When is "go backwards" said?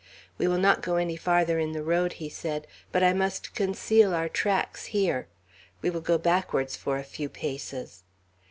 6.01-6.75